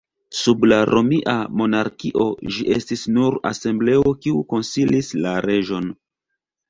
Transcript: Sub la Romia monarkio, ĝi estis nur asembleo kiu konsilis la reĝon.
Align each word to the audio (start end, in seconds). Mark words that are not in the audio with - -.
Sub 0.35 0.63
la 0.69 0.77
Romia 0.89 1.35
monarkio, 1.59 2.25
ĝi 2.55 2.65
estis 2.77 3.03
nur 3.19 3.37
asembleo 3.53 4.17
kiu 4.25 4.43
konsilis 4.55 5.13
la 5.27 5.37
reĝon. 5.51 5.93